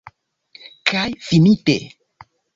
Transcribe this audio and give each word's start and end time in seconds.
Kaj 0.93 1.03
finite. 1.27 1.77